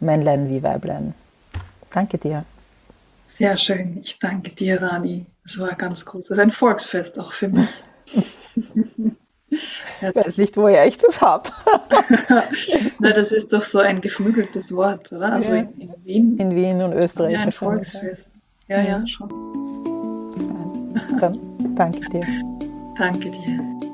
[0.01, 1.15] Männlein wie Weiblein.
[1.93, 2.45] Danke dir.
[3.39, 4.01] Sehr schön.
[4.03, 5.25] Ich danke dir, Rani.
[5.45, 6.25] Es war ganz groß.
[6.25, 7.69] Es ist ein Volksfest auch für mich.
[9.51, 11.49] Ich weiß nicht, woher ich das habe.
[13.01, 15.33] Na, das ist doch so ein geflügeltes Wort, oder?
[15.33, 15.61] Also ja.
[15.61, 16.37] in, in, Wien.
[16.37, 17.33] In Wien und Österreich.
[17.33, 18.31] Ja, ein Volksfest.
[18.67, 19.31] Ja, ja, schon.
[21.19, 21.39] Dann
[21.75, 22.27] danke dir.
[22.99, 23.88] Danke dir.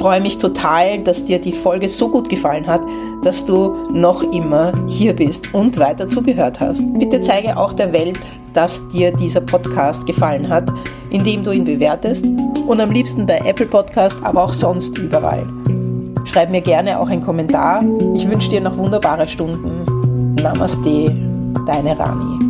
[0.00, 2.80] Ich freue mich total, dass dir die Folge so gut gefallen hat,
[3.22, 6.80] dass du noch immer hier bist und weiter zugehört hast.
[6.98, 8.18] Bitte zeige auch der Welt,
[8.54, 10.72] dass dir dieser Podcast gefallen hat,
[11.10, 15.46] indem du ihn bewertest und am liebsten bei Apple Podcast, aber auch sonst überall.
[16.24, 17.84] Schreib mir gerne auch einen Kommentar.
[18.14, 20.34] Ich wünsche dir noch wunderbare Stunden.
[20.42, 21.14] Namaste,
[21.66, 22.49] deine Rani.